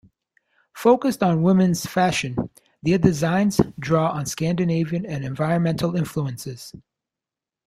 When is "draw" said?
3.77-4.09